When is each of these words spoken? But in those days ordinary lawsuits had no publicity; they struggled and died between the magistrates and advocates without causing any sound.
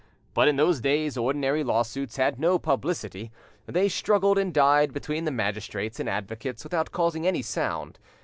But 0.33 0.47
in 0.47 0.55
those 0.55 0.79
days 0.81 1.15
ordinary 1.15 1.63
lawsuits 1.63 2.17
had 2.17 2.39
no 2.39 2.57
publicity; 2.57 3.31
they 3.67 3.87
struggled 3.87 4.39
and 4.39 4.51
died 4.51 4.93
between 4.93 5.25
the 5.25 5.31
magistrates 5.31 5.99
and 5.99 6.09
advocates 6.09 6.63
without 6.63 6.91
causing 6.91 7.27
any 7.27 7.43
sound. 7.43 7.99